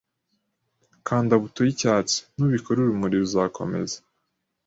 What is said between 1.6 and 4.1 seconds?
y'icyatsi. Nubikora, urumuri ruzakomeza